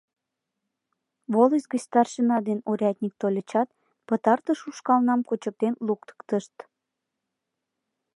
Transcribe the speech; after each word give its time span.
Волость 1.33 1.69
гыч 1.71 1.81
старшина 1.85 2.37
ден 2.47 2.59
урядник 2.69 3.13
тольычат, 3.21 3.69
пытартыш 4.07 4.59
ушкалнам 4.69 5.21
кучыктен 5.27 5.73
луктыктышт. 5.87 6.55